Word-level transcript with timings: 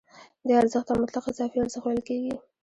دې 0.47 0.53
ارزښت 0.61 0.85
ته 0.89 0.93
مطلق 1.01 1.23
اضافي 1.31 1.57
ارزښت 1.61 1.85
ویل 1.85 2.01
کېږي 2.09 2.33